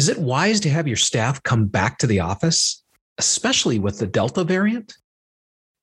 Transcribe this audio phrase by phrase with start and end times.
[0.00, 2.82] Is it wise to have your staff come back to the office,
[3.18, 4.96] especially with the Delta variant?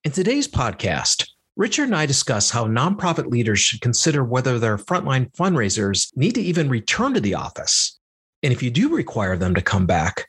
[0.03, 5.31] In today's podcast, Richard and I discuss how nonprofit leaders should consider whether their frontline
[5.35, 7.99] fundraisers need to even return to the office.
[8.41, 10.27] And if you do require them to come back,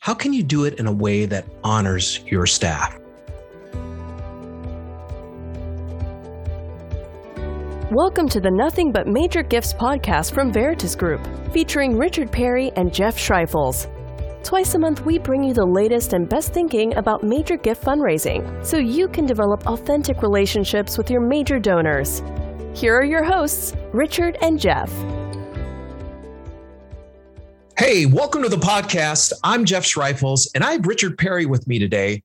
[0.00, 2.98] how can you do it in a way that honors your staff?
[7.92, 12.92] Welcome to the Nothing But Major Gifts podcast from Veritas Group, featuring Richard Perry and
[12.92, 13.88] Jeff Schreifels.
[14.44, 18.62] Twice a month, we bring you the latest and best thinking about major gift fundraising
[18.62, 22.22] so you can develop authentic relationships with your major donors.
[22.74, 24.92] Here are your hosts, Richard and Jeff.
[27.78, 29.32] Hey, welcome to the podcast.
[29.42, 32.22] I'm Jeff Schreifels, and I have Richard Perry with me today.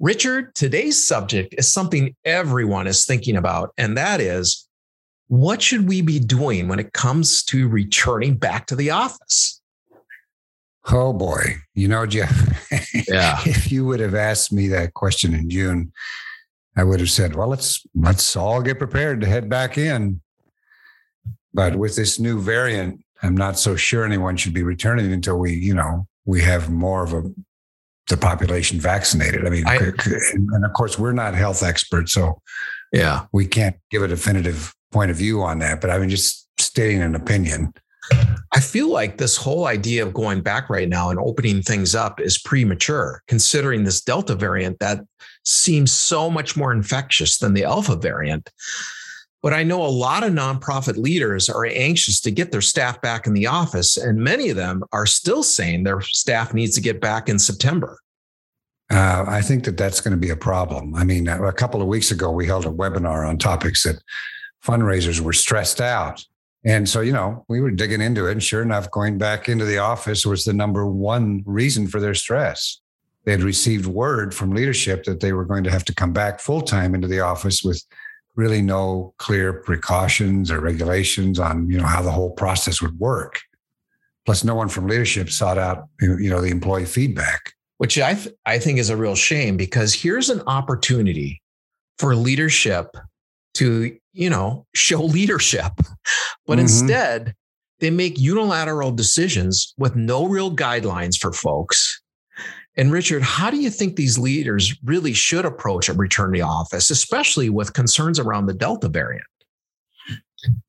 [0.00, 4.64] Richard, today's subject is something everyone is thinking about, and that is
[5.28, 9.60] what should we be doing when it comes to returning back to the office?
[10.90, 11.56] Oh boy.
[11.74, 12.68] You know, Jeff,
[13.08, 13.40] yeah.
[13.46, 15.92] if you would have asked me that question in June,
[16.76, 20.20] I would have said, well, let's let's all get prepared to head back in.
[21.54, 25.54] But with this new variant, I'm not so sure anyone should be returning until we,
[25.54, 27.22] you know, we have more of a
[28.08, 29.46] the population vaccinated.
[29.46, 32.42] I mean, I, and of course, we're not health experts, so
[32.92, 36.48] yeah, we can't give a definitive point of view on that, but I mean, just
[36.58, 37.74] stating an opinion.
[38.52, 42.20] I feel like this whole idea of going back right now and opening things up
[42.20, 45.00] is premature, considering this Delta variant that
[45.44, 48.50] seems so much more infectious than the Alpha variant.
[49.42, 53.26] But I know a lot of nonprofit leaders are anxious to get their staff back
[53.26, 57.00] in the office, and many of them are still saying their staff needs to get
[57.00, 57.98] back in September.
[58.92, 60.94] Uh, I think that that's going to be a problem.
[60.94, 63.96] I mean, a couple of weeks ago, we held a webinar on topics that
[64.64, 66.24] fundraisers were stressed out.
[66.64, 68.32] And so, you know, we were digging into it.
[68.32, 72.14] And sure enough, going back into the office was the number one reason for their
[72.14, 72.80] stress.
[73.24, 76.40] They had received word from leadership that they were going to have to come back
[76.40, 77.82] full time into the office with
[78.34, 83.40] really no clear precautions or regulations on, you know, how the whole process would work.
[84.26, 87.52] Plus, no one from leadership sought out, you know, the employee feedback.
[87.76, 91.42] Which I, th- I think is a real shame because here's an opportunity
[91.98, 92.96] for leadership
[93.54, 95.72] to, you know, show leadership.
[96.46, 96.64] But mm-hmm.
[96.64, 97.34] instead,
[97.80, 102.02] they make unilateral decisions with no real guidelines for folks.
[102.76, 106.90] And Richard, how do you think these leaders really should approach a return to office,
[106.90, 109.24] especially with concerns around the Delta variant?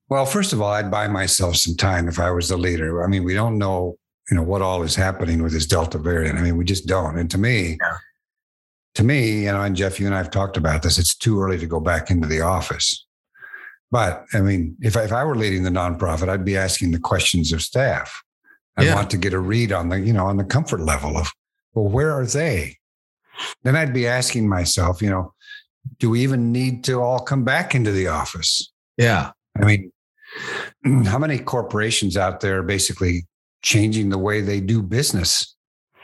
[0.08, 3.04] Well, first of all, I'd buy myself some time if I was the leader.
[3.04, 3.98] I mean, we don't know,
[4.30, 6.38] you know, what all is happening with this Delta variant.
[6.38, 7.18] I mean, we just don't.
[7.18, 7.98] And to me, yeah
[8.96, 11.40] to me, you know, and Jeff, you and I have talked about this, it's too
[11.40, 13.05] early to go back into the office.
[13.90, 16.98] But I mean, if I, if I were leading the nonprofit, I'd be asking the
[16.98, 18.22] questions of staff.
[18.76, 18.94] I yeah.
[18.94, 21.30] want to get a read on the, you know, on the comfort level of,
[21.74, 22.76] well, where are they?
[23.62, 25.32] Then I'd be asking myself, you know,
[25.98, 28.72] do we even need to all come back into the office?
[28.96, 29.30] Yeah.
[29.58, 29.92] I mean,
[31.06, 33.26] how many corporations out there basically
[33.62, 35.54] changing the way they do business?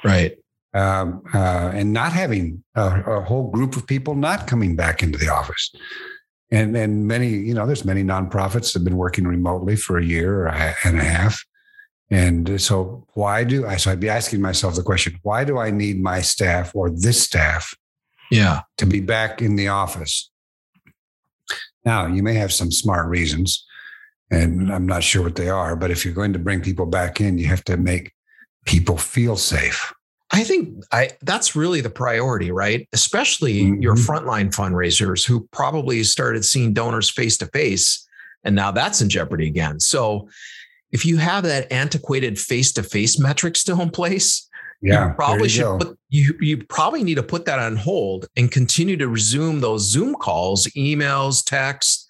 [0.05, 0.37] Right
[0.75, 5.19] um, uh, and not having a, a, whole group of people not coming back into
[5.19, 5.75] the office.
[6.53, 10.05] And and many, you know, there's many nonprofits that have been working remotely for a
[10.05, 10.47] year
[10.85, 11.43] and a half.
[12.11, 13.79] And so why do I?
[13.79, 17.23] So I'd be asking myself the question: Why do I need my staff or this
[17.23, 17.75] staff,
[18.31, 20.31] yeah, to be back in the office?
[21.87, 23.65] Now you may have some smart reasons,
[24.31, 25.75] and I'm not sure what they are.
[25.75, 28.13] But if you're going to bring people back in, you have to make
[28.67, 29.95] people feel safe.
[30.33, 32.89] I think I that's really the priority, right?
[32.93, 33.83] Especially mm-hmm.
[33.83, 38.09] your frontline fundraisers who probably started seeing donors face to face
[38.45, 39.81] and now that's in jeopardy again.
[39.81, 40.29] So
[40.91, 44.49] if you have that antiquated face to face metric still in place,
[44.83, 48.27] yeah, you probably you should put, you you probably need to put that on hold
[48.37, 52.02] and continue to resume those Zoom calls, emails, texts,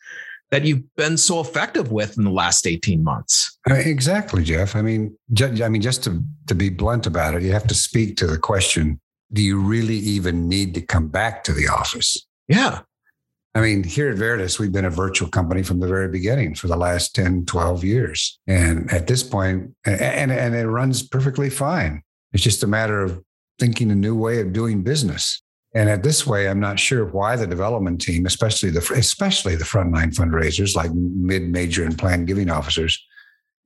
[0.53, 3.59] that you've been so effective with in the last 18 months.
[3.69, 4.77] Uh, exactly, Jeff.
[4.77, 8.17] I mean, I mean, just to, to be blunt about it, you have to speak
[8.19, 9.01] to the question,
[9.33, 12.19] do you really even need to come back to the office?
[12.49, 12.81] Yeah.
[13.55, 16.69] I mean, here at Veritas, we've been a virtual company from the very beginning for
[16.69, 18.39] the last 10, 12 years.
[18.47, 22.03] And at this point, and, and it runs perfectly fine.
[22.33, 23.23] It's just a matter of
[23.59, 25.42] thinking a new way of doing business.
[25.75, 29.65] And at this way, I'm not sure why the development team, especially the especially the
[29.65, 33.03] frontline fundraisers like mid, major, and planned giving officers,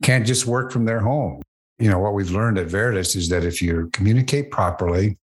[0.03, 1.43] can't just work from their home.
[1.79, 5.19] You know what we've learned at Veritas is that if you communicate properly,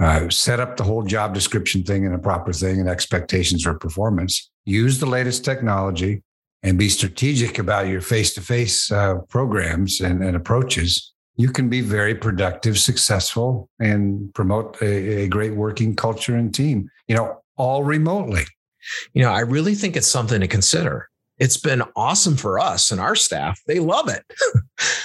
[0.00, 3.74] uh, set up the whole job description thing and a proper thing and expectations for
[3.74, 6.22] performance, use the latest technology,
[6.64, 12.14] and be strategic about your face-to-face uh, programs and, and approaches, you can be very
[12.14, 18.44] productive, successful, and promote a, a great working culture and team, you know, all remotely.
[19.14, 21.08] You know, I really think it's something to consider.
[21.38, 23.60] It's been awesome for us and our staff.
[23.66, 24.24] They love it.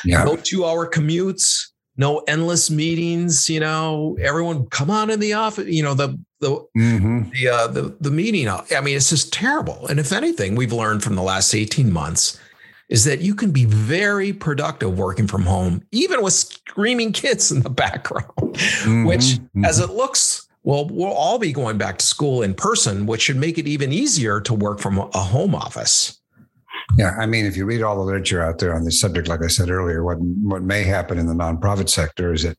[0.06, 0.24] Yeah.
[0.24, 1.60] no two hour commutes,
[1.98, 3.50] no endless meetings.
[3.50, 5.68] You know, everyone come on in the office.
[5.68, 7.30] You know, the the mm-hmm.
[7.32, 8.48] the uh, the the meeting.
[8.48, 9.88] I mean, it's just terrible.
[9.88, 12.40] And if anything, we've learned from the last eighteen months
[12.90, 17.62] is that you can be very productive working from home, even with screaming kids in
[17.62, 19.06] the background, mm-hmm.
[19.06, 19.64] which, mm-hmm.
[19.64, 23.38] as it looks, well, we'll all be going back to school in person, which should
[23.38, 26.20] make it even easier to work from a home office.
[26.98, 29.44] Yeah, I mean, if you read all the literature out there on this subject, like
[29.44, 32.58] I said earlier, what what may happen in the nonprofit sector is that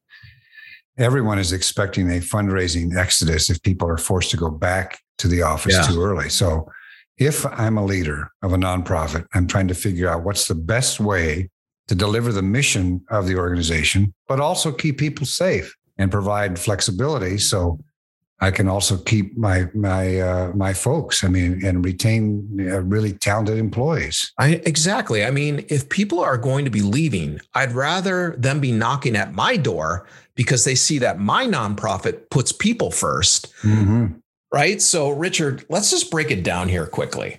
[0.98, 5.42] everyone is expecting a fundraising exodus if people are forced to go back to the
[5.42, 5.82] office yeah.
[5.82, 6.28] too early.
[6.28, 6.70] So,
[7.20, 10.98] if I'm a leader of a nonprofit, I'm trying to figure out what's the best
[10.98, 11.50] way
[11.86, 17.36] to deliver the mission of the organization, but also keep people safe and provide flexibility
[17.36, 17.78] so
[18.42, 21.22] I can also keep my my uh, my folks.
[21.22, 24.32] I mean, and retain uh, really talented employees.
[24.38, 25.26] I exactly.
[25.26, 29.34] I mean, if people are going to be leaving, I'd rather them be knocking at
[29.34, 30.06] my door
[30.36, 34.06] because they see that my nonprofit puts people 1st mm-hmm.
[34.52, 34.82] Right.
[34.82, 37.38] So, Richard, let's just break it down here quickly.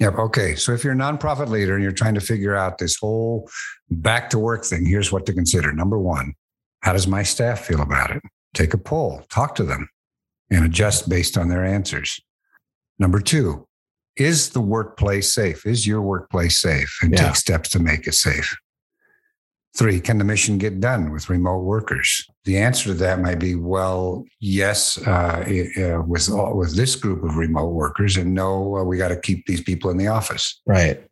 [0.00, 0.14] Yep.
[0.18, 0.54] Okay.
[0.56, 3.48] So, if you're a nonprofit leader and you're trying to figure out this whole
[3.90, 5.72] back to work thing, here's what to consider.
[5.72, 6.34] Number one,
[6.80, 8.22] how does my staff feel about it?
[8.54, 9.88] Take a poll, talk to them
[10.50, 12.20] and adjust based on their answers.
[12.98, 13.66] Number two,
[14.16, 15.66] is the workplace safe?
[15.66, 16.98] Is your workplace safe?
[17.02, 17.26] And yeah.
[17.26, 18.56] take steps to make it safe.
[19.76, 22.26] Three, can the mission get done with remote workers?
[22.44, 25.44] The answer to that might be well, yes, uh,
[25.78, 29.20] uh, with all, with this group of remote workers, and no, uh, we got to
[29.20, 30.60] keep these people in the office.
[30.66, 31.04] Right.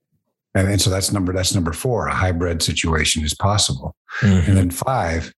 [0.54, 2.06] And, and, so that's number that's number four.
[2.06, 3.96] A hybrid situation is possible.
[4.20, 4.48] Mm-hmm.
[4.48, 5.34] And then five,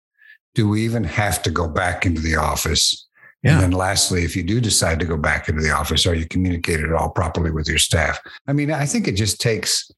[0.55, 3.07] do we even have to go back into the office
[3.47, 3.53] yeah.
[3.53, 6.27] And then lastly, if you do decide to go back into the office, are you
[6.27, 8.19] communicated all properly with your staff?
[8.49, 9.89] I mean, I think it just takes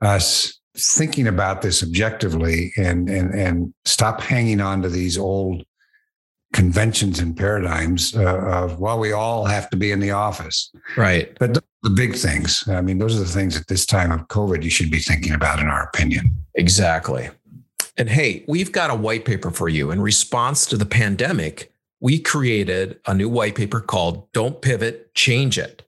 [0.00, 5.64] us thinking about this objectively and and and stop hanging on to these old
[6.52, 10.70] conventions and paradigms uh, of well we all have to be in the office.
[10.96, 11.36] Right.
[11.38, 14.26] But the, the big things i mean those are the things at this time of
[14.26, 16.30] covid you should be thinking about in our opinion.
[16.54, 17.28] Exactly.
[17.96, 19.90] And hey we've got a white paper for you.
[19.90, 25.58] In response to the pandemic we created a new white paper called Don't Pivot, Change
[25.58, 25.82] It.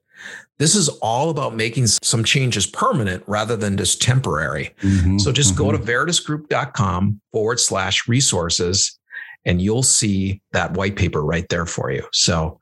[0.59, 4.75] This is all about making some changes permanent rather than just temporary.
[4.81, 5.63] Mm-hmm, so just mm-hmm.
[5.63, 8.99] go to veritasgroup.com forward slash resources
[9.45, 12.05] and you'll see that white paper right there for you.
[12.11, 12.59] So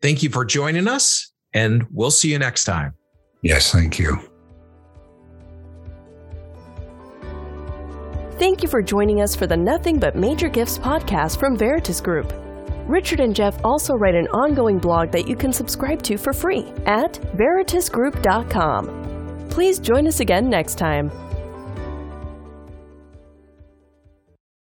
[0.00, 2.94] thank you for joining us and we'll see you next time.
[3.42, 4.18] Yes, thank you.
[8.38, 12.32] Thank you for joining us for the Nothing But Major Gifts podcast from Veritas Group.
[12.86, 16.72] Richard and Jeff also write an ongoing blog that you can subscribe to for free
[16.86, 19.46] at veritasgroup.com.
[19.48, 21.10] Please join us again next time.